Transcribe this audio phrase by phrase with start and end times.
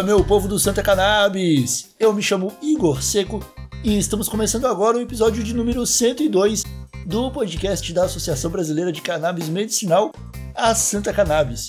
[0.00, 1.94] Fala, meu povo do Santa Cannabis!
[2.00, 3.38] Eu me chamo Igor Seco
[3.84, 6.62] e estamos começando agora o episódio de número 102
[7.04, 10.10] do podcast da Associação Brasileira de Cannabis Medicinal,
[10.54, 11.68] a Santa Cannabis.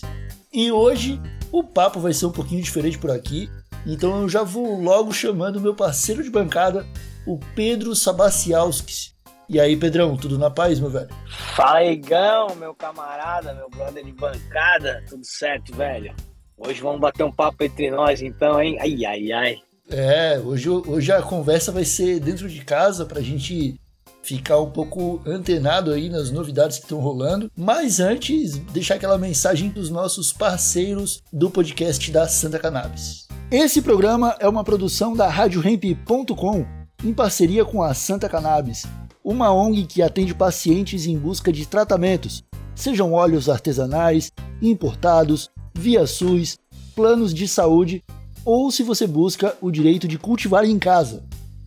[0.54, 1.20] E hoje
[1.52, 3.50] o papo vai ser um pouquinho diferente por aqui,
[3.86, 6.88] então eu já vou logo chamando meu parceiro de bancada,
[7.27, 9.13] o Pedro Sabacialskis.
[9.50, 11.10] E aí, Pedrão, tudo na paz, meu velho?
[11.54, 16.16] Fala, Igão, meu camarada, meu brother de bancada, tudo certo, velho?
[16.64, 18.78] Hoje vamos bater um papo entre nós, então, hein?
[18.79, 19.57] Ai, ai, ai.
[19.89, 23.79] É, hoje, hoje a conversa vai ser dentro de casa pra gente
[24.21, 27.52] ficar um pouco antenado aí nas novidades que estão rolando.
[27.57, 33.28] Mas antes, deixar aquela mensagem dos nossos parceiros do podcast da Santa Cannabis.
[33.50, 36.66] Esse programa é uma produção da RadioRamp.com
[37.03, 38.86] em parceria com a Santa Cannabis,
[39.23, 42.44] uma ONG que atende pacientes em busca de tratamentos,
[42.75, 46.57] sejam óleos artesanais, importados, via SUS,
[46.92, 48.03] planos de saúde
[48.45, 51.23] ou se você busca o direito de cultivar em casa.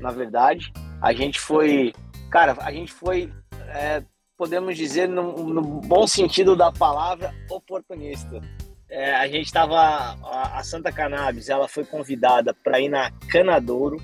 [0.00, 0.72] na verdade.
[1.00, 1.92] A gente foi,
[2.30, 3.32] cara, a gente foi,
[3.68, 4.02] é,
[4.36, 8.40] podemos dizer, no, no, bom sentido da palavra, oportunista.
[8.88, 13.96] É, a gente estava, a, a Santa Cannabis, ela foi convidada para ir na Canadouro,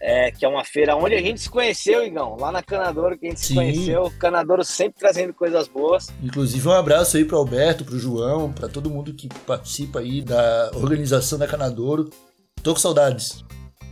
[0.00, 3.26] é, que é uma feira onde a gente se conheceu, Igão, lá na Canadouro que
[3.26, 3.46] a gente Sim.
[3.46, 4.12] se conheceu.
[4.18, 6.08] Canadouro sempre trazendo coisas boas.
[6.22, 10.22] Inclusive um abraço aí para Alberto, para o João, para todo mundo que participa aí
[10.22, 12.08] da organização da Canadouro.
[12.62, 13.44] Tô com saudades.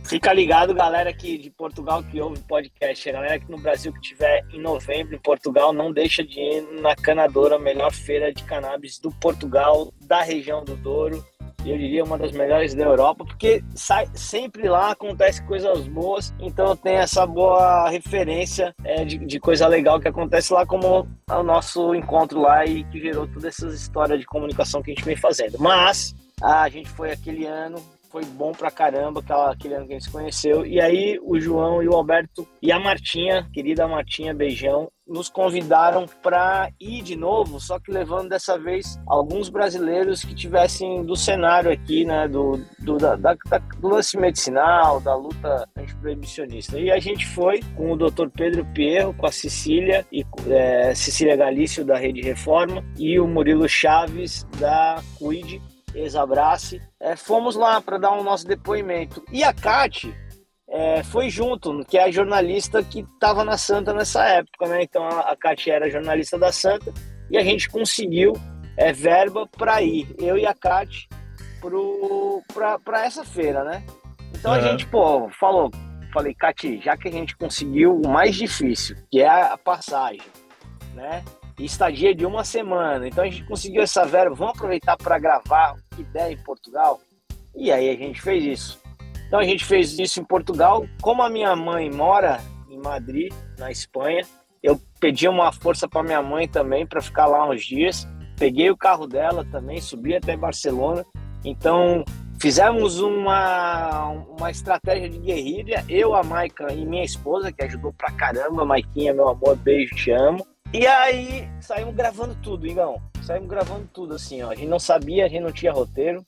[0.03, 3.07] Fica ligado, galera aqui de Portugal que ouve podcast.
[3.07, 6.81] A galera aqui no Brasil que tiver em novembro em Portugal, não deixa de ir
[6.81, 11.23] na Canadouro, a melhor feira de cannabis do Portugal, da região do Douro
[11.65, 16.75] eu diria uma das melhores da Europa, porque sai, sempre lá acontece coisas boas, então
[16.75, 21.93] tenho essa boa referência é, de, de, coisa legal que acontece lá, como o nosso
[21.93, 25.57] encontro lá e que gerou todas essas histórias de comunicação que a gente vem fazendo.
[25.59, 27.77] Mas a gente foi aquele ano
[28.09, 30.65] foi bom pra caramba aquela, aquele ano que a gente se conheceu.
[30.65, 36.05] E aí o João e o Alberto e a Martinha, querida Martinha, beijão, nos convidaram
[36.21, 41.71] para ir de novo, só que levando dessa vez alguns brasileiros que tivessem do cenário
[41.71, 43.35] aqui, né, do, do, da, da,
[43.79, 46.79] do lance medicinal, da luta antiproibicionista.
[46.79, 48.27] E a gente foi com o Dr.
[48.35, 53.67] Pedro Pierro, com a Cecília, e é, Cecília Galício, da Rede Reforma, e o Murilo
[53.67, 55.59] Chaves, da CUID,
[55.93, 59.23] ex-abrace, é, fomos lá para dar o um nosso depoimento.
[59.31, 60.13] E a Kate
[60.69, 64.83] é, foi junto, que é a jornalista que estava na Santa nessa época, né?
[64.83, 66.93] Então a, a Kate era jornalista da Santa
[67.29, 68.33] e a gente conseguiu
[68.77, 71.09] é, verba para ir, eu e a Kate,
[72.83, 73.83] para essa feira, né?
[74.33, 74.57] Então uhum.
[74.57, 75.71] a gente, pô, falou,
[76.13, 80.21] falei, Kate, já que a gente conseguiu o mais difícil, que é a passagem,
[80.93, 81.23] né?
[81.65, 83.07] Estadia de uma semana.
[83.07, 86.99] Então a gente conseguiu essa verba, vamos aproveitar para gravar o que em Portugal.
[87.55, 88.81] E aí a gente fez isso.
[89.27, 90.85] Então a gente fez isso em Portugal.
[91.01, 92.39] Como a minha mãe mora
[92.69, 94.25] em Madrid, na Espanha,
[94.61, 98.07] eu pedi uma força para minha mãe também para ficar lá uns dias.
[98.37, 101.05] Peguei o carro dela também, subi até Barcelona.
[101.43, 102.03] Então
[102.39, 105.85] fizemos uma, uma estratégia de guerrilha.
[105.87, 108.65] Eu, a Maica e minha esposa, que ajudou pra caramba.
[108.65, 110.45] Maiquinha, meu amor, beijo, te amo.
[110.71, 113.01] E aí saímos gravando tudo, Igão.
[113.23, 114.51] Saímos gravando tudo assim, ó.
[114.51, 116.23] A gente não sabia, a gente não tinha roteiro,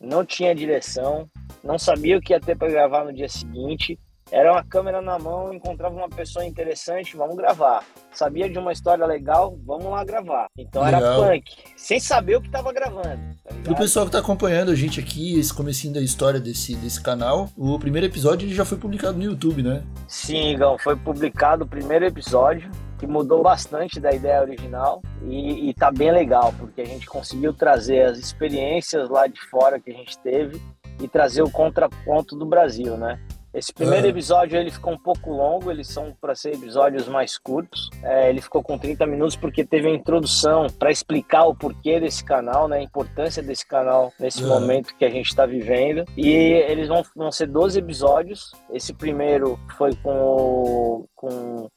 [0.00, 1.30] não tinha direção,
[1.62, 3.98] não sabia o que ia ter para gravar no dia seguinte.
[4.30, 7.84] Era uma câmera na mão, encontrava uma pessoa interessante, vamos gravar.
[8.12, 10.46] Sabia de uma história legal, vamos lá gravar.
[10.56, 11.02] Então legal.
[11.02, 11.44] era punk,
[11.76, 13.20] sem saber o que tava gravando.
[13.44, 17.02] Tá Pro pessoal que tá acompanhando a gente aqui, esse comecinho da história desse, desse
[17.02, 19.82] canal, o primeiro episódio já foi publicado no YouTube, né?
[20.08, 25.74] Sim, Igão, foi publicado o primeiro episódio que mudou bastante da ideia original e, e
[25.74, 29.94] tá bem legal, porque a gente conseguiu trazer as experiências lá de fora que a
[29.94, 30.60] gente teve
[31.00, 33.20] e trazer o contraponto do Brasil, né?
[33.54, 37.88] Esse primeiro episódio ele ficou um pouco longo, eles são para ser episódios mais curtos.
[38.02, 42.24] É, ele ficou com 30 minutos porque teve a introdução para explicar o porquê desse
[42.24, 46.04] canal, né, a importância desse canal nesse momento que a gente está vivendo.
[46.16, 48.50] E eles vão, vão ser 12 episódios.
[48.72, 51.70] Esse primeiro foi com, com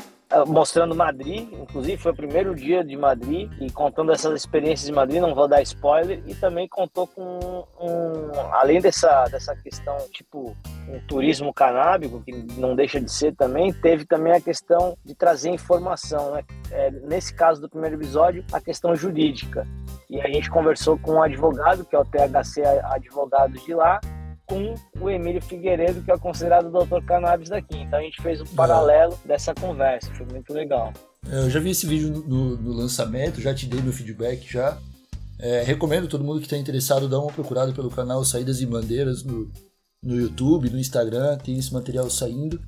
[0.48, 5.22] mostrando Madrid, inclusive foi o primeiro dia de Madrid e contando essas experiências de Madrid,
[5.22, 10.56] não vou dar spoiler, e também contou com um, além dessa, dessa questão tipo
[10.90, 15.50] um turismo canábico, que não deixa de ser também, teve também a questão de trazer
[15.50, 16.44] informação, né?
[16.72, 19.66] É, nesse caso do primeiro episódio, a questão jurídica.
[20.10, 24.00] E a gente conversou com um advogado, que é o THC advogado de lá,
[24.48, 27.78] com o Emílio Figueiredo, que é considerado o doutor cannabis daqui.
[27.78, 30.94] Então a gente fez um paralelo dessa conversa, foi muito legal.
[31.30, 34.78] É, eu já vi esse vídeo no, no lançamento, já te dei meu feedback já.
[35.40, 39.24] É, recomendo todo mundo que está interessado dar uma procurada pelo canal Saídas e Bandeiras
[39.24, 39.52] no,
[40.02, 42.60] no YouTube, no Instagram, tem esse material saindo.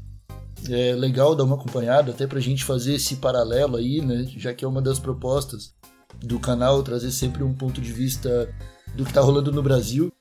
[0.69, 4.25] É legal dar uma acompanhada, até pra gente fazer esse paralelo aí, né?
[4.35, 5.73] Já que é uma das propostas
[6.21, 8.53] do canal trazer sempre um ponto de vista
[8.93, 10.11] do que tá rolando no Brasil.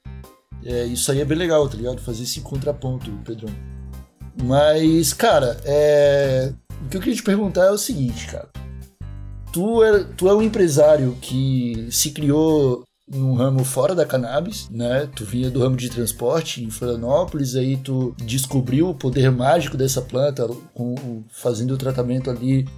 [0.64, 2.00] É, isso aí é bem legal, tá ligado?
[2.00, 3.52] Fazer esse contraponto, Pedrão.
[4.42, 6.52] Mas, cara, é...
[6.84, 8.48] o que eu queria te perguntar é o seguinte, cara.
[9.52, 15.08] Tu é, tu é um empresário que se criou num ramo fora da cannabis, né?
[15.14, 20.02] Tu vinha do ramo de transporte em Florianópolis, aí tu descobriu o poder mágico dessa
[20.02, 22.68] planta com, fazendo o tratamento ali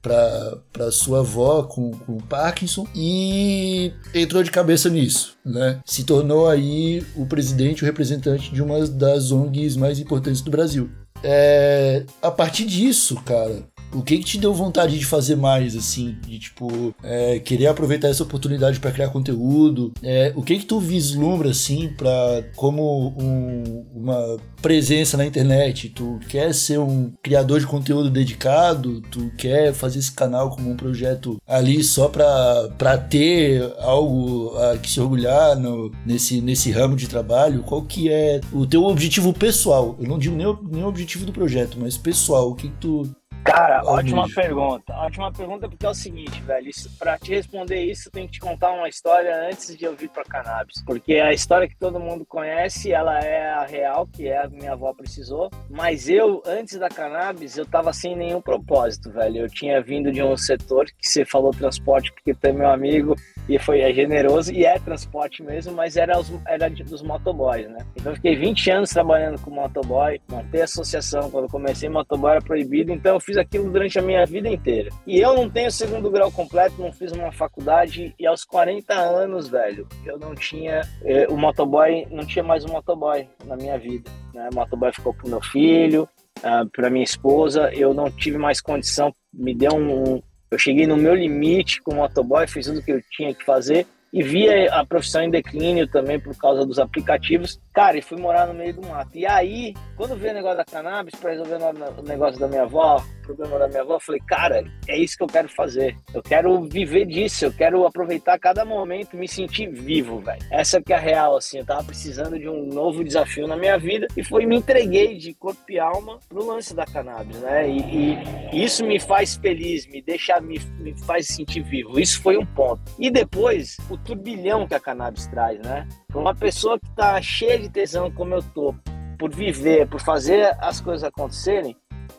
[0.00, 5.80] para sua avó com, com Parkinson e entrou de cabeça nisso, né?
[5.84, 10.88] Se tornou aí o presidente, o representante de uma das ONGs mais importantes do Brasil.
[11.22, 16.16] É, a partir disso, cara, o que, que te deu vontade de fazer mais, assim?
[16.26, 19.92] De, tipo, é, querer aproveitar essa oportunidade para criar conteúdo?
[20.02, 25.88] É, o que que tu vislumbra, assim, para como um, uma presença na internet?
[25.90, 29.00] Tu quer ser um criador de conteúdo dedicado?
[29.02, 34.78] Tu quer fazer esse canal como um projeto ali só pra, pra ter algo a
[34.78, 37.62] que se orgulhar no, nesse, nesse ramo de trabalho?
[37.62, 39.96] Qual que é o teu objetivo pessoal?
[39.98, 42.50] Eu não digo nem nem o objetivo do projeto, mas pessoal.
[42.50, 43.10] O que, que tu
[43.50, 44.34] Cara, ótima bicho.
[44.34, 44.92] pergunta.
[44.94, 46.68] Ótima pergunta porque é o seguinte, velho.
[46.68, 49.96] Isso, pra te responder isso, eu tenho que te contar uma história antes de eu
[49.96, 50.82] vir pra cannabis.
[50.84, 54.72] Porque a história que todo mundo conhece, ela é a real, que é a minha
[54.72, 55.50] avó precisou.
[55.70, 59.38] Mas eu, antes da cannabis, eu tava sem nenhum propósito, velho.
[59.38, 63.16] Eu tinha vindo de um setor que você falou transporte, porque tu é meu amigo
[63.48, 67.78] e foi é generoso e é transporte mesmo, mas era, os, era dos motoboys, né?
[67.96, 71.30] Então eu fiquei 20 anos trabalhando com motoboy, montei associação.
[71.30, 74.90] Quando comecei, motoboy era proibido, então eu fiz aquilo durante a minha vida inteira.
[75.06, 79.48] E eu não tenho segundo grau completo, não fiz uma faculdade e aos 40 anos,
[79.48, 84.10] velho, eu não tinha eh, o motoboy, não tinha mais um motoboy na minha vida.
[84.34, 84.48] Né?
[84.52, 89.12] O motoboy ficou pro meu filho, uh, para minha esposa, eu não tive mais condição,
[89.32, 92.92] me deu um, eu cheguei no meu limite com o motoboy, fiz tudo o que
[92.92, 97.60] eu tinha que fazer e via a profissão em declínio também por causa dos aplicativos.
[97.78, 99.16] Cara, e fui morar no meio do mato.
[99.16, 101.58] E aí, quando veio o negócio da cannabis para resolver
[101.96, 105.16] o negócio da minha avó, o problema da minha avó, eu falei, cara, é isso
[105.16, 105.96] que eu quero fazer.
[106.12, 110.40] Eu quero viver disso, eu quero aproveitar cada momento, me sentir vivo, velho.
[110.50, 111.58] Essa que é a real, assim.
[111.58, 115.32] Eu tava precisando de um novo desafio na minha vida e foi me entreguei de
[115.34, 117.70] corpo e alma pro lance da cannabis, né?
[117.70, 118.18] E,
[118.52, 122.00] e isso me faz feliz, me deixa, me, me faz sentir vivo.
[122.00, 122.80] Isso foi um ponto.
[122.98, 125.86] E depois, o turbilhão que a cannabis traz, né?
[126.14, 128.74] Uma pessoa que está cheia de tesão como eu tô,
[129.18, 131.76] por viver, por fazer as coisas acontecerem,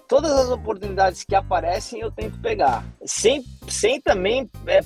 [0.08, 4.82] todas as oportunidades que aparecem eu tento pegar, sem sem também é,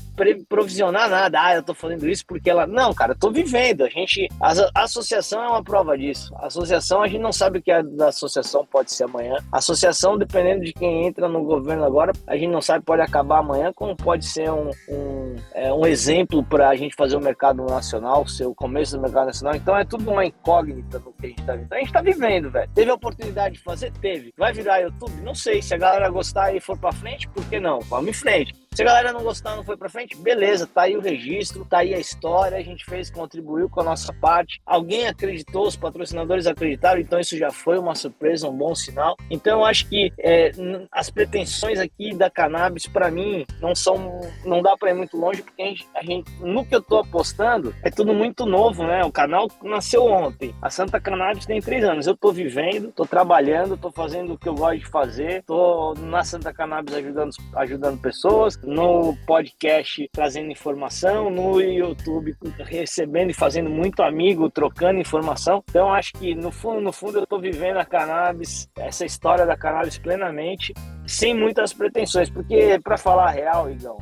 [0.47, 1.41] provisionar nada.
[1.41, 2.67] Ah, eu tô fazendo isso porque ela.
[2.67, 3.83] Não, cara, eu tô vivendo.
[3.83, 4.27] A gente.
[4.39, 6.33] A, a, associação é uma prova disso.
[6.35, 9.37] A associação, a gente não sabe o que é da associação pode ser amanhã.
[9.51, 13.39] A associação, dependendo de quem entra no governo agora, a gente não sabe, pode acabar
[13.39, 17.63] amanhã, como pode ser um, um, é, um exemplo para a gente fazer o mercado
[17.65, 19.55] nacional, ser o começo do mercado nacional.
[19.55, 21.73] Então é tudo uma incógnita no que a gente tá vivendo.
[21.73, 22.69] A gente tá vivendo, velho.
[22.73, 23.91] Teve a oportunidade de fazer?
[24.01, 24.33] Teve.
[24.37, 25.21] Vai virar YouTube?
[25.21, 25.61] Não sei.
[25.61, 27.79] Se a galera gostar e for para frente, por que não?
[27.81, 28.53] Vamos em frente.
[28.73, 31.79] Se a galera não gostar, não foi para frente, beleza, tá aí o registro, tá
[31.79, 34.59] aí a história, a gente fez, contribuiu com a nossa parte.
[34.65, 39.15] Alguém acreditou, os patrocinadores acreditaram, então isso já foi uma surpresa, um bom sinal.
[39.29, 40.51] Então eu acho que é,
[40.91, 45.43] as pretensões aqui da cannabis, para mim, não são, não dá para ir muito longe,
[45.43, 49.05] porque a gente, a gente, no que eu tô apostando, é tudo muito novo, né?
[49.05, 52.07] O canal nasceu ontem, a Santa Cannabis tem três anos.
[52.07, 56.23] Eu tô vivendo, tô trabalhando, tô fazendo o que eu gosto de fazer, tô na
[56.23, 64.01] Santa Cannabis ajudando, ajudando pessoas no podcast trazendo informação, no YouTube recebendo e fazendo muito
[64.01, 65.63] amigo, trocando informação.
[65.69, 69.57] Então acho que no fundo, no fundo eu estou vivendo a cannabis, essa história da
[69.57, 70.73] cannabis plenamente,
[71.05, 73.97] sem muitas pretensões, porque para falar a real, Igão,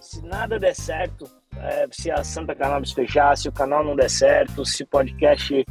[0.00, 4.10] se nada der certo, é, se a Santa Cannabis fechar, se o canal não der
[4.10, 5.64] certo, se podcast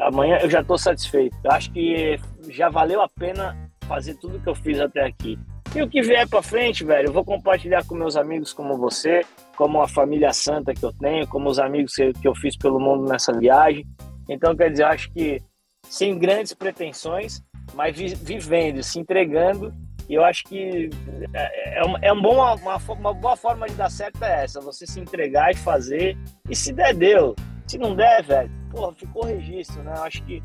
[0.00, 1.36] amanhã eu já estou satisfeito.
[1.44, 5.38] Eu acho que já valeu a pena fazer tudo que eu fiz até aqui.
[5.74, 9.22] E o que vier para frente, velho, eu vou compartilhar com meus amigos como você,
[9.56, 13.08] como a família santa que eu tenho, como os amigos que eu fiz pelo mundo
[13.08, 13.84] nessa viagem.
[14.28, 15.42] Então, quer dizer, acho que
[15.88, 17.42] sem grandes pretensões,
[17.74, 19.74] mas vivendo, se entregando.
[20.08, 20.90] E eu acho que
[21.32, 24.86] é, é, é um bom, uma, uma boa forma de dar certo é essa, você
[24.86, 26.16] se entregar e fazer.
[26.48, 27.34] E se der, deu.
[27.66, 29.94] Se não der, velho, porra, ficou registro, né?
[29.96, 30.40] Eu acho que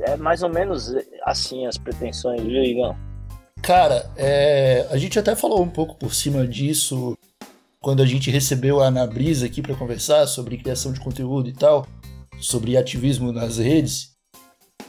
[0.00, 3.13] é mais ou menos assim as pretensões, viu, Igão?
[3.64, 7.16] Cara, é, a gente até falou um pouco por cima disso
[7.80, 11.54] quando a gente recebeu a Ana Brisa aqui para conversar sobre criação de conteúdo e
[11.54, 11.86] tal,
[12.38, 14.13] sobre ativismo nas redes.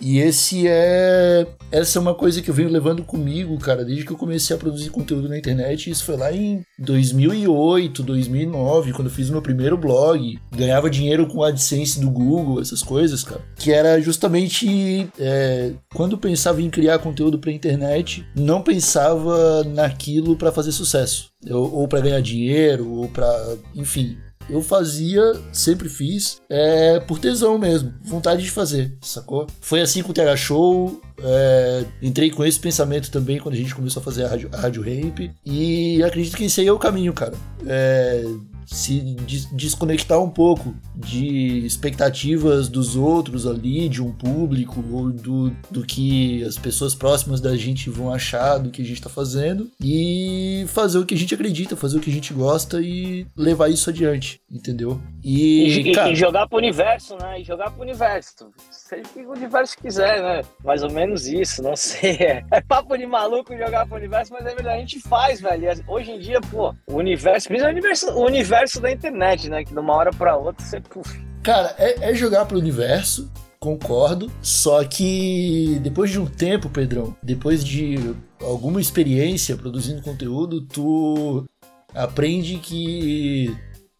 [0.02, 1.48] E esse é.
[1.72, 4.60] Essa é uma coisa que eu venho levando comigo, cara, desde que eu comecei a
[4.60, 5.90] produzir conteúdo na internet.
[5.90, 10.40] Isso foi lá em 2008, 2009, quando eu fiz o meu primeiro blog.
[10.56, 13.42] Ganhava dinheiro com a AdSense do Google, essas coisas, cara.
[13.56, 15.10] Que era justamente.
[15.20, 21.30] É, quando pensava em criar conteúdo pra internet, não pensava naquilo para fazer sucesso.
[21.50, 23.58] ou para ganhar dinheiro, ou para.
[23.74, 24.18] Enfim,
[24.50, 25.22] eu fazia,
[25.52, 29.48] sempre fiz, é, por tesão mesmo, vontade de fazer, sacou?
[29.62, 33.74] Foi assim com o TH Show, é, entrei com esse pensamento também quando a gente
[33.74, 36.80] começou a fazer a Rádio, a rádio Ramp, e acredito que esse aí é o
[36.80, 37.34] caminho, cara.
[37.66, 38.24] É,
[38.66, 45.50] se des desconectar um pouco de expectativas dos outros ali, de um público, ou do,
[45.70, 49.70] do que as pessoas próximas da gente vão achar do que a gente tá fazendo,
[49.82, 53.70] e fazer o que a gente acredita, fazer o que a gente gosta e levar
[53.70, 55.00] isso adiante, entendeu?
[55.24, 57.42] E, e, cara, e jogar pro universo, né?
[57.42, 58.52] E jogar pro universo.
[58.70, 60.42] Seja o que o universo quiser, né?
[60.64, 62.18] Mais ou menos isso, não sei.
[62.52, 65.84] É, papo de maluco jogar pro universo, mas é verdade, a gente faz, velho.
[65.88, 69.64] Hoje em dia, pô, o universo, o universo, o universo universo da internet, né?
[69.64, 70.80] Que de uma hora para outra você.
[70.80, 71.20] Puf.
[71.44, 74.32] Cara, é, é jogar pro universo, concordo.
[74.42, 81.46] Só que depois de um tempo, Pedrão, depois de alguma experiência produzindo conteúdo, tu
[81.94, 83.56] aprende que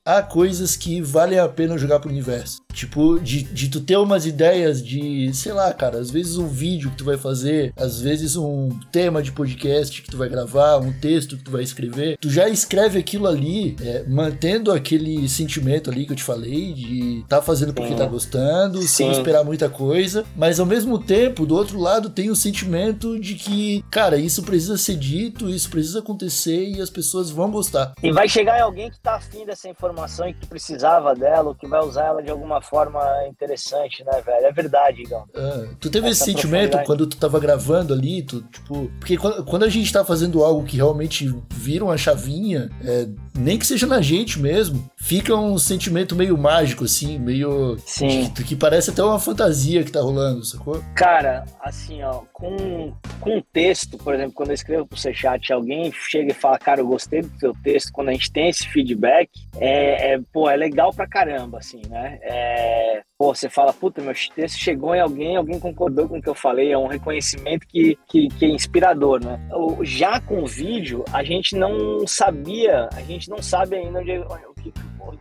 [0.06, 2.62] há coisas que valem a pena jogar pro universo.
[2.72, 6.92] Tipo, de, de tu ter umas ideias de, sei lá, cara, às vezes um vídeo
[6.92, 10.94] que tu vai fazer, às vezes um tema de podcast que tu vai gravar, um
[10.94, 16.06] texto que tu vai escrever, tu já escreve aquilo ali, é, mantendo aquele sentimento ali
[16.06, 17.98] que eu te falei, de tá fazendo porque Sim.
[17.98, 18.88] tá gostando, Sim.
[18.88, 23.36] sem esperar muita coisa, mas ao mesmo tempo, do outro lado, tem o sentimento de
[23.36, 27.94] que, cara, isso precisa ser dito, isso precisa acontecer e as pessoas vão gostar.
[28.04, 29.95] E vai chegar alguém que tá afim dessa informação
[30.28, 34.46] e que precisava dela, ou que vai usar ela de alguma forma interessante, né, velho?
[34.46, 35.24] É verdade, Igão.
[35.34, 38.92] É, tu teve Essa esse sentimento quando tu tava gravando ali, tu, tipo.
[39.00, 43.60] Porque quando, quando, a gente tá fazendo algo que realmente vira uma chavinha, é, nem
[43.60, 47.78] que seja na gente mesmo, fica um sentimento meio mágico, assim, meio.
[47.86, 48.32] Sim.
[48.34, 50.84] Que, que parece até uma fantasia que tá rolando, sacou?
[50.96, 56.32] Cara, assim, ó, com, com texto, por exemplo, quando eu escrevo pro C-Chat, alguém chega
[56.32, 60.14] e fala, cara, eu gostei do teu texto, quando a gente tem esse feedback, é,
[60.14, 62.18] é pô, é legal pra caramba, assim, né?
[62.22, 66.30] É, pô, você fala, puta, meu texto chegou em alguém, alguém concordou com o que
[66.30, 69.40] eu falei, é um reconhecimento que, que, que é inspirador, né?
[69.84, 74.76] Já com o vídeo, a gente não sabia, a gente não sabe ainda onde, onde,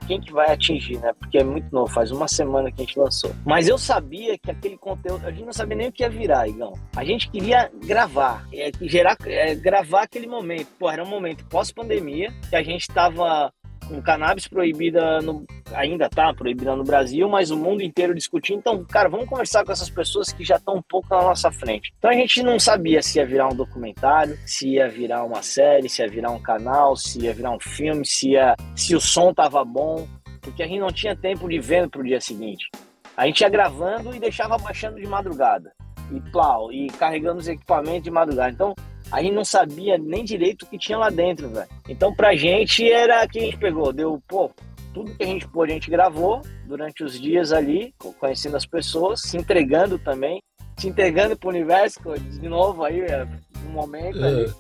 [0.07, 1.13] quem que vai atingir, né?
[1.19, 3.31] Porque é muito novo, faz uma semana que a gente lançou.
[3.45, 6.49] Mas eu sabia que aquele conteúdo, a gente não sabia nem o que ia virar,
[6.49, 6.73] Igão.
[6.97, 10.69] A gente queria gravar, é, gerar, é, gravar aquele momento.
[10.79, 13.53] Pô, era um momento pós-pandemia, que a gente tava
[13.87, 18.59] com cannabis proibida no, ainda tá proibida no Brasil, mas o mundo inteiro discutindo.
[18.59, 21.93] Então, cara, vamos conversar com essas pessoas que já estão um pouco na nossa frente.
[21.99, 25.89] Então a gente não sabia se ia virar um documentário, se ia virar uma série,
[25.89, 29.33] se ia virar um canal, se ia virar um filme, se ia, se o som
[29.33, 30.07] tava bom,
[30.41, 32.69] porque a gente não tinha tempo de ver pro dia seguinte.
[33.17, 35.73] A gente ia gravando e deixava baixando de madrugada.
[36.13, 38.51] E plau, e carregando os equipamentos de madrugada.
[38.51, 38.75] Então,
[39.11, 41.69] a gente não sabia nem direito o que tinha lá dentro, velho.
[41.89, 44.51] Então, pra gente era que a gente pegou, deu, pô,
[44.95, 49.21] tudo que a gente pôde, a gente gravou durante os dias ali, conhecendo as pessoas,
[49.21, 50.41] se entregando também,
[50.79, 53.27] se entregando pro universo, de novo aí, é,
[53.67, 54.29] um momento é.
[54.29, 54.55] ali.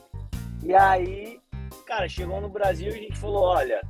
[0.64, 1.38] E aí,
[1.86, 3.80] cara, chegou no Brasil e a gente falou, olha,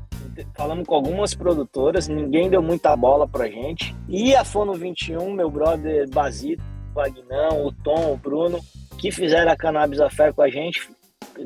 [0.54, 3.96] falamos com algumas produtoras, ninguém deu muita bola pra gente.
[4.08, 6.62] E a Fono 21, meu brother Basito,
[6.94, 8.60] o Agnão, o Tom, o Bruno,
[8.98, 10.90] que fizeram a Cannabis Affair com a gente,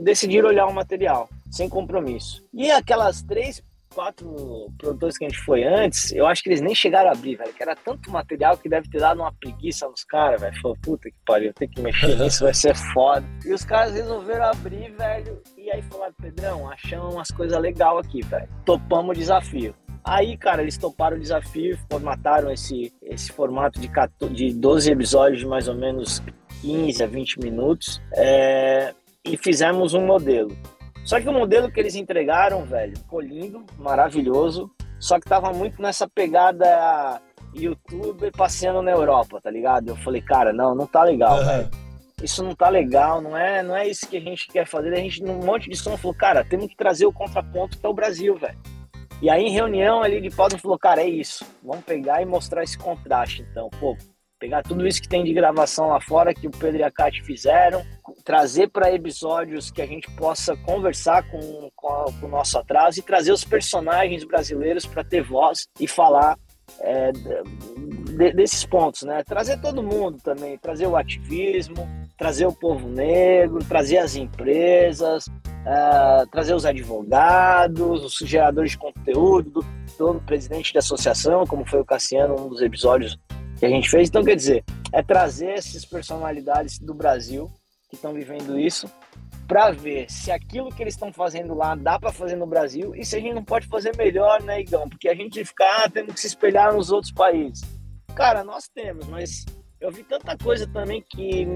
[0.00, 2.44] decidiram olhar o material, sem compromisso.
[2.52, 3.62] E aquelas três,
[3.98, 7.34] quatro produtores que a gente foi antes, eu acho que eles nem chegaram a abrir,
[7.34, 10.54] velho, que era tanto material que deve ter dado uma preguiça nos caras, velho.
[10.62, 13.26] Falou, puta que pariu, tem que mexer nisso, vai ser foda.
[13.44, 18.22] E os caras resolveram abrir, velho, e aí falaram, Pedrão, achamos umas coisas legais aqui,
[18.22, 18.48] velho.
[18.64, 19.74] Topamos o desafio.
[20.04, 25.40] Aí, cara, eles toparam o desafio, formataram esse, esse formato de, 14, de 12 episódios
[25.40, 26.22] de mais ou menos
[26.62, 30.56] 15 a 20 minutos é, e fizemos um modelo.
[31.08, 35.80] Só que o modelo que eles entregaram, velho, ficou lindo, maravilhoso, só que tava muito
[35.80, 37.18] nessa pegada
[37.54, 39.88] youtuber passeando na Europa, tá ligado?
[39.88, 41.46] Eu falei, cara, não, não tá legal, uhum.
[41.46, 41.70] velho.
[42.22, 44.92] Isso não tá legal, não é, não é isso que a gente quer fazer.
[44.92, 47.88] A gente, num monte de som, falou, cara, temos que trazer o contraponto que é
[47.88, 48.58] o Brasil, velho.
[49.22, 51.42] E aí, em reunião ali de pauta, falou, cara, é isso.
[51.64, 53.70] Vamos pegar e mostrar esse contraste, então.
[53.80, 53.96] Pô,
[54.38, 57.22] pegar tudo isso que tem de gravação lá fora que o Pedro e a Kate
[57.22, 57.84] fizeram,
[58.24, 63.00] trazer para episódios que a gente possa conversar com, com, a, com, o nosso atraso
[63.00, 66.36] e trazer os personagens brasileiros para ter voz e falar
[66.80, 69.22] é, de, desses pontos, né?
[69.24, 75.26] Trazer todo mundo também, trazer o ativismo, trazer o povo negro, trazer as empresas,
[75.64, 79.64] é, trazer os advogados, os geradores de conteúdo,
[79.98, 83.18] do, do presidente da associação, como foi o Cassiano, um dos episódios
[83.58, 84.08] que a gente fez.
[84.08, 87.50] Então, quer dizer, é trazer essas personalidades do Brasil
[87.88, 88.90] que estão vivendo isso
[89.46, 93.04] para ver se aquilo que eles estão fazendo lá dá para fazer no Brasil e
[93.04, 94.88] se a gente não pode fazer melhor, né, Igão?
[94.88, 97.62] Porque a gente fica, ah, temos que se espelhar nos outros países.
[98.14, 99.46] Cara, nós temos, mas
[99.80, 101.46] eu vi tanta coisa também que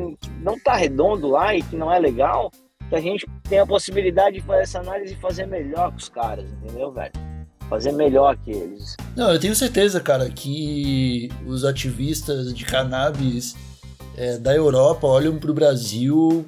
[0.40, 2.50] não tá redondo lá e que não é legal,
[2.88, 6.08] que a gente tem a possibilidade de fazer essa análise e fazer melhor com os
[6.08, 7.31] caras, entendeu, velho?
[7.72, 8.96] Fazer melhor que eles.
[9.16, 13.56] Não, eu tenho certeza, cara, que os ativistas de cannabis
[14.14, 16.44] é, da Europa olham pro Brasil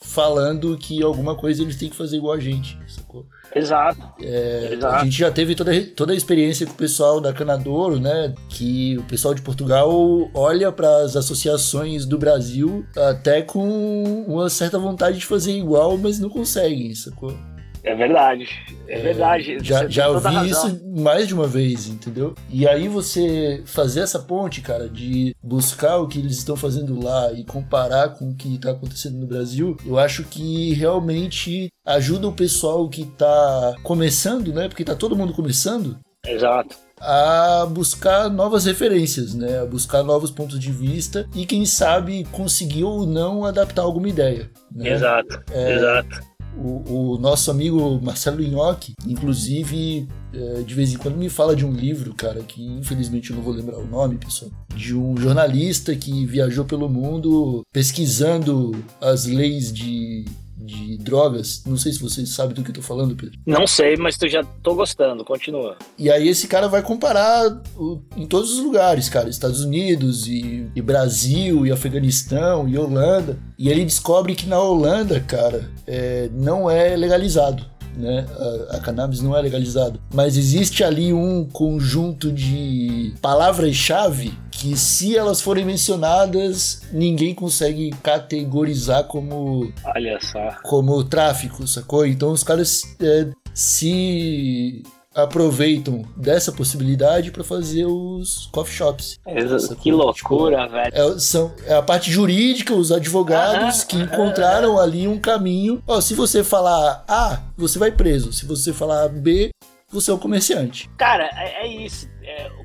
[0.00, 3.26] falando que alguma coisa eles têm que fazer igual a gente, sacou?
[3.54, 4.00] Exato.
[4.22, 4.94] É, Exato.
[4.94, 8.32] A gente já teve toda, toda a experiência com o pessoal da Canadouro, né?
[8.48, 9.90] Que o pessoal de Portugal
[10.32, 16.20] olha para as associações do Brasil até com uma certa vontade de fazer igual, mas
[16.20, 17.36] não conseguem, sacou?
[17.82, 18.46] É verdade,
[18.86, 19.58] é, é verdade.
[19.62, 22.34] Já, já ouvi isso mais de uma vez, entendeu?
[22.50, 27.32] E aí você fazer essa ponte, cara, de buscar o que eles estão fazendo lá
[27.32, 32.32] e comparar com o que está acontecendo no Brasil, eu acho que realmente ajuda o
[32.32, 34.68] pessoal que está começando, né?
[34.68, 35.98] Porque tá todo mundo começando.
[36.26, 39.60] Exato a buscar novas referências, né?
[39.60, 44.50] A buscar novos pontos de vista e quem sabe conseguir ou não adaptar alguma ideia.
[44.70, 44.90] Né?
[44.90, 46.20] Exato, é, exato.
[46.56, 51.64] O, o nosso amigo Marcelo Inhoque, inclusive, é, de vez em quando me fala de
[51.64, 55.94] um livro, cara, que infelizmente eu não vou lembrar o nome, pessoal, de um jornalista
[55.94, 60.24] que viajou pelo mundo pesquisando as leis de
[60.64, 61.62] de drogas.
[61.66, 63.38] Não sei se você sabe do que eu tô falando, Pedro.
[63.46, 65.24] Não sei, mas tu já tô gostando.
[65.24, 65.76] Continua.
[65.98, 69.28] E aí esse cara vai comparar o, em todos os lugares, cara.
[69.28, 73.38] Estados Unidos e, e, Brasil e Afeganistão e Holanda.
[73.58, 77.64] E ele descobre que na Holanda, cara, é, não é legalizado
[77.96, 78.26] né?
[78.70, 80.00] A, a cannabis não é legalizado.
[80.12, 89.04] Mas existe ali um conjunto de palavras-chave que, se elas forem mencionadas, ninguém consegue categorizar
[89.04, 89.72] como.
[89.84, 90.56] Olha só.
[90.62, 92.06] Como tráfico, sacou?
[92.06, 94.82] Então os caras é, se
[95.22, 99.18] aproveitam dessa possibilidade para fazer os coffee shops.
[99.26, 100.92] Essa que loucura, tipo, velho.
[100.92, 105.82] É, são, é a parte jurídica, os advogados que encontraram ali um caminho.
[105.86, 108.32] Ó, se você falar A, você vai preso.
[108.32, 109.50] Se você falar B,
[109.90, 110.88] você é um comerciante.
[110.96, 112.08] Cara, é, é isso.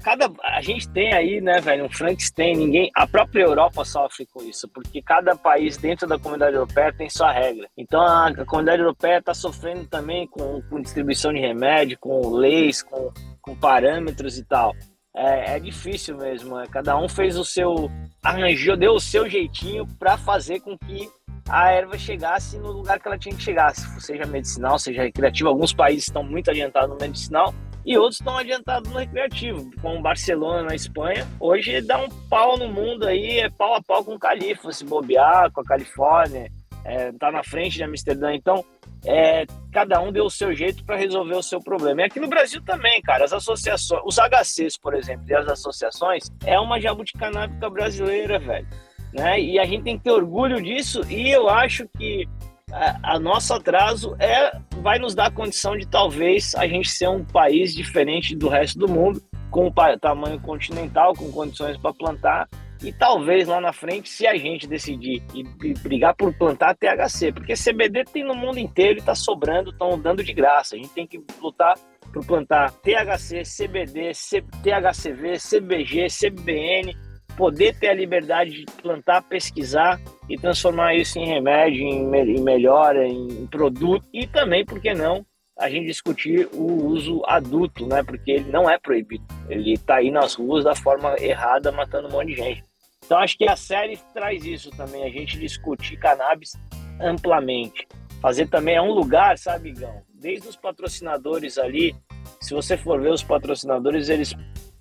[0.04, 2.92] Cada, a gente tem aí, né, velho, um Frankenstein, ninguém.
[2.96, 7.32] A própria Europa sofre com isso, porque cada país dentro da comunidade europeia tem sua
[7.32, 7.68] regra.
[7.78, 12.84] Então a, a comunidade europeia está sofrendo também com, com, distribuição de remédio, com leis,
[12.84, 13.12] com,
[13.42, 14.74] com parâmetros e tal.
[15.16, 16.60] É, é, difícil mesmo.
[16.60, 17.90] É, cada um fez o seu.
[18.24, 21.10] arranjou, deu o seu jeitinho para fazer com que
[21.48, 25.50] a erva chegasse no lugar que ela tinha que chegar, seja medicinal, seja recreativo.
[25.50, 27.54] Alguns países estão muito adiantados no medicinal
[27.86, 31.28] e outros estão adiantados no recreativo, como Barcelona na Espanha.
[31.40, 34.84] Hoje dá um pau no mundo aí, é pau a pau com o Califa, se
[34.84, 36.52] bobear, com a Califórnia,
[36.84, 38.34] é, tá na frente de Amsterdã.
[38.34, 38.66] Então,
[39.06, 42.02] é, cada um deu o seu jeito para resolver o seu problema.
[42.02, 46.32] E aqui no Brasil também, cara, as associações, os HCs, por exemplo, e as associações,
[46.46, 48.68] é uma jabuticanábica brasileira, velho
[49.16, 49.40] né?
[49.40, 52.28] E a gente tem que ter orgulho disso e eu acho que
[52.72, 54.52] a, a nosso atraso é
[54.86, 58.88] vai nos dar condição de talvez a gente ser um país diferente do resto do
[58.88, 59.20] mundo,
[59.50, 62.48] com tamanho continental, com condições para plantar
[62.84, 67.56] e talvez lá na frente, se a gente decidir e, brigar por plantar THC, porque
[67.56, 70.76] CBD tem no mundo inteiro e está sobrando, estão dando de graça.
[70.76, 71.74] A gente tem que lutar
[72.14, 76.96] por plantar THC, CBD, C, THCV, CBG, CBN,
[77.36, 83.46] poder ter a liberdade de plantar, pesquisar e transformar isso em remédio, em, melhora, em
[83.48, 85.26] produto e também, por que não,
[85.58, 88.04] a gente discutir o uso adulto, né?
[88.04, 89.24] Porque ele não é proibido.
[89.48, 92.64] Ele está aí nas ruas da forma errada, matando um monte de gente.
[93.06, 96.54] Então acho que a série traz isso também, a gente discutir cannabis
[97.00, 97.88] amplamente.
[98.22, 100.02] Fazer também é um lugar, sabe, Gão?
[100.14, 101.96] Desde os patrocinadores ali,
[102.42, 104.34] se você for ver os patrocinadores, eles,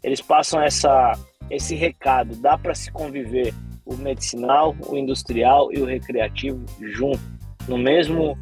[0.02, 1.12] eles passam essa
[1.50, 2.36] esse recado.
[2.36, 3.54] Dá para se conviver
[3.84, 7.20] o medicinal, o industrial e o recreativo junto,
[7.68, 8.36] no mesmo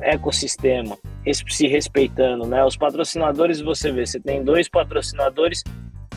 [0.00, 0.96] ecossistema,
[1.32, 2.64] se respeitando, né?
[2.64, 5.62] Os patrocinadores, você vê, você tem dois patrocinadores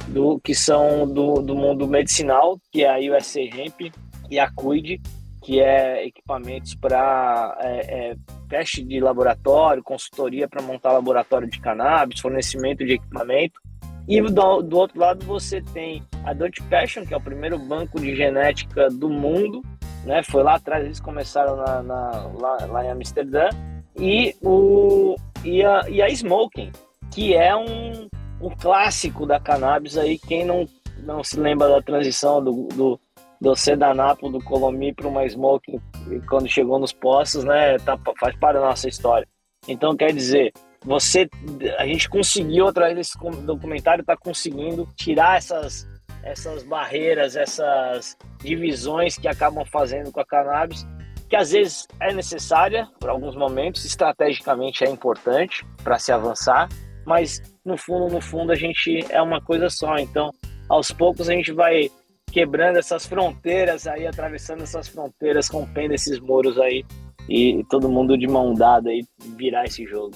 [0.08, 3.94] do que são do, do mundo medicinal, que é a USA Hemp
[4.30, 5.00] e a Cuide,
[5.44, 8.16] que é equipamentos para é, é,
[8.48, 13.60] teste de laboratório, consultoria para montar laboratório de cannabis, fornecimento de equipamento.
[14.08, 18.00] E do, do outro lado você tem a Dutch Passion, que é o primeiro banco
[18.00, 19.62] de genética do mundo,
[20.04, 20.24] né?
[20.24, 22.10] Foi lá atrás, eles começaram na, na
[22.40, 23.50] lá, lá, em Amsterdã.
[23.98, 26.72] E, o, e, a, e a Smoking,
[27.12, 28.08] que é um,
[28.42, 30.18] um clássico da cannabis aí.
[30.18, 30.66] Quem não,
[31.04, 33.00] não se lembra da transição do, do,
[33.40, 35.80] do Sedanapo, do Colomi para uma Smoking,
[36.28, 37.78] quando chegou nos postos, né?
[37.80, 39.28] Tá, faz parte da nossa história.
[39.68, 40.52] Então, quer dizer,
[40.84, 41.30] você
[41.78, 45.88] a gente conseguiu através desse documentário tá conseguindo tirar essas
[46.24, 50.86] essas barreiras, essas divisões que acabam fazendo com a cannabis,
[51.28, 56.70] que às vezes é necessária por alguns momentos, estrategicamente é importante para se avançar,
[57.06, 59.98] mas no fundo, no fundo a gente é uma coisa só.
[59.98, 60.32] Então,
[60.70, 61.90] aos poucos a gente vai
[62.32, 66.86] quebrando essas fronteiras aí, atravessando essas fronteiras, rompendo esses muros aí
[67.30, 69.04] e todo mundo de mão dada aí
[69.38, 70.12] virar esse jogo.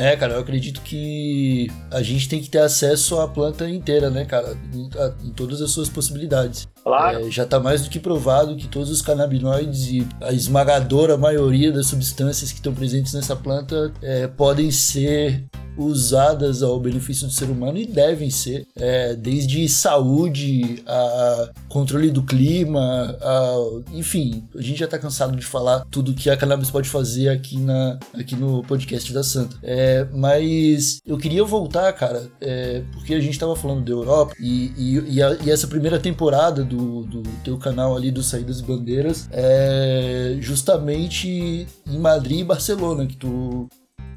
[0.00, 4.24] É, cara, eu acredito que a gente tem que ter acesso à planta inteira, né,
[4.24, 4.56] cara?
[4.72, 4.88] Em,
[5.28, 6.66] em todas as suas possibilidades.
[6.82, 7.26] Claro.
[7.26, 11.72] É, já está mais do que provado que todos os canabinoides e a esmagadora maioria
[11.72, 15.44] das substâncias que estão presentes nessa planta é, podem ser
[15.76, 22.22] usadas ao benefício do ser humano e devem ser, é, desde saúde a controle do
[22.22, 23.56] clima, a,
[23.92, 27.58] enfim, a gente já está cansado de falar tudo que a cannabis pode fazer aqui,
[27.58, 29.56] na, aqui no podcast da Santa.
[29.62, 34.72] É, mas eu queria voltar, cara, é, porque a gente estava falando da Europa e,
[34.76, 38.64] e, e, a, e, essa primeira temporada do, do teu canal ali do Saídas e
[38.64, 43.68] Bandeiras é justamente em Madrid e Barcelona que tu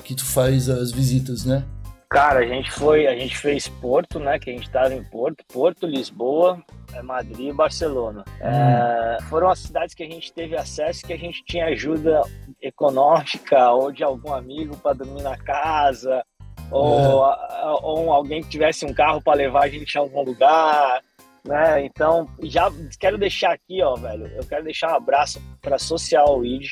[0.04, 1.64] que tu faz as visitas, né?
[2.10, 4.38] Cara, a gente foi, a gente fez Porto, né?
[4.38, 6.62] Que a gente estava em Porto, Porto, Lisboa,
[6.94, 8.24] é, Madrid e Barcelona.
[8.40, 8.46] Hum.
[8.46, 12.22] É, foram as cidades que a gente teve acesso, que a gente tinha ajuda
[12.62, 16.24] econômica ou de algum amigo para dormir na casa,
[16.70, 17.66] ou, é.
[17.82, 21.02] ou alguém que tivesse um carro para levar a gente a algum lugar.
[21.46, 21.86] Né?
[21.86, 24.28] Então, já quero deixar aqui, ó, velho.
[24.28, 26.72] Eu quero deixar um abraço para Social Weed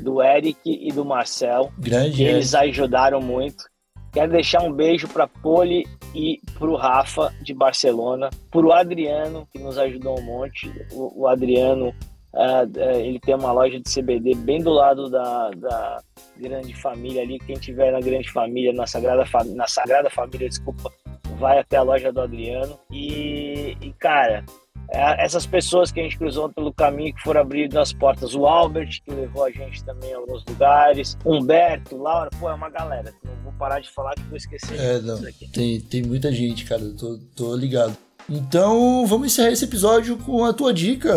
[0.00, 1.72] do Eric e do Marcel.
[1.78, 2.16] Grande.
[2.16, 3.64] Que eles ajudaram muito.
[4.12, 9.48] Quero deixar um beijo para Poli e para o Rafa de Barcelona, para o Adriano
[9.50, 10.70] que nos ajudou um monte.
[10.92, 11.88] O, o Adriano
[12.34, 16.02] uh, uh, ele tem uma loja de CBD bem do lado da, da,
[16.36, 17.38] grande família ali.
[17.38, 20.92] Quem tiver na grande família, na Sagrada, na Sagrada Família, desculpa,
[21.42, 22.78] vai até a loja do Adriano.
[22.88, 24.44] E, e cara,
[24.88, 28.46] é, essas pessoas que a gente cruzou pelo caminho, que foram abrindo as portas, o
[28.46, 33.12] Albert, que levou a gente também a alguns lugares, Humberto, Laura, pô, é uma galera.
[33.24, 34.78] Não vou parar de falar que vou esquecer.
[34.78, 35.18] É, não.
[35.52, 37.96] Tem, tem muita gente, cara, tô, tô ligado.
[38.30, 41.12] Então, vamos encerrar esse episódio com a tua dica.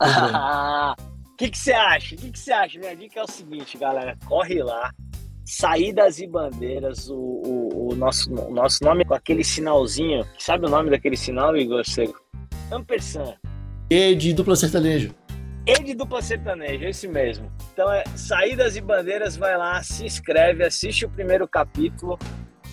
[1.34, 2.14] O que você acha?
[2.14, 2.78] O que você acha?
[2.78, 4.16] Minha dica é o seguinte, galera.
[4.24, 4.94] Corre lá,
[5.44, 10.24] Saídas e Bandeiras, o, o, o, nosso, o nosso nome com aquele sinalzinho.
[10.38, 12.18] Sabe o nome daquele sinal, Igor Seco?
[12.72, 13.36] Ampersand.
[13.90, 15.10] E de dupla sertaneja.
[15.66, 17.52] E de dupla sertaneja, esse mesmo.
[17.72, 22.18] Então é Saídas e Bandeiras, vai lá, se inscreve, assiste o primeiro capítulo.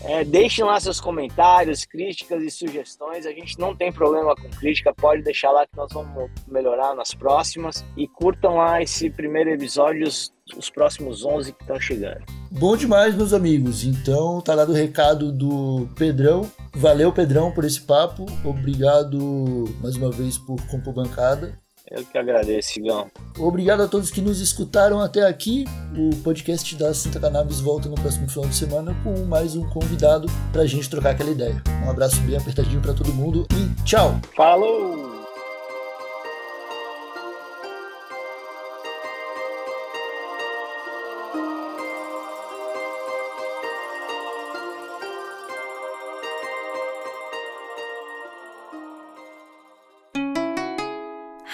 [0.03, 3.25] É, deixem lá seus comentários, críticas e sugestões.
[3.25, 7.13] A gente não tem problema com crítica, pode deixar lá que nós vamos melhorar nas
[7.13, 7.85] próximas.
[7.95, 12.40] E curtam lá esse primeiro episódio, os, os próximos 11 que estão chegando.
[12.51, 13.85] Bom demais, meus amigos.
[13.85, 16.51] Então, tá dado o recado do Pedrão.
[16.73, 18.25] Valeu, Pedrão, por esse papo.
[18.43, 21.57] Obrigado mais uma vez por compor bancada.
[21.89, 23.09] Eu que agradeço, Igão.
[23.37, 25.65] Obrigado a todos que nos escutaram até aqui.
[25.97, 30.27] O podcast da Santa Cannabis volta no próximo final de semana com mais um convidado
[30.51, 31.61] pra gente trocar aquela ideia.
[31.85, 34.19] Um abraço bem apertadinho para todo mundo e tchau!
[34.35, 35.20] Falou!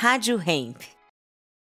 [0.08, 0.97] Rádio Hemp.